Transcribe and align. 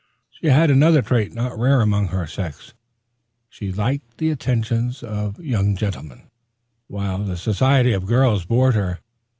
She 0.31 0.47
had 0.47 0.71
another 0.71 1.03
trait 1.03 1.31
not 1.35 1.59
rare 1.59 1.79
among 1.79 2.07
her 2.07 2.25
sex. 2.25 2.73
She 3.49 3.71
liked 3.71 4.17
the 4.17 4.31
attentions 4.31 5.03
of 5.03 5.37
young 5.39 5.75
gentlemen, 5.75 6.23
while 6.87 7.19
the 7.23 7.37
society 7.37 7.93
of 7.93 8.07
girls 8.07 8.43
bored 8.43 8.73
her. 8.73 8.97